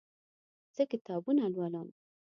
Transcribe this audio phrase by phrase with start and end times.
[0.75, 1.87] زه کتابونه لولم